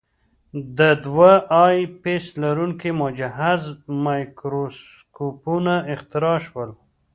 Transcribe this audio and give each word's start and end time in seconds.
د 0.77 0.79
دوه 1.05 1.31
آی 1.65 1.77
پیس 2.03 2.25
لرونکي 2.43 2.91
مجهز 3.03 3.61
مایکروسکوپونه 4.03 5.75
اختراع 5.93 6.37
شول. 6.47 6.69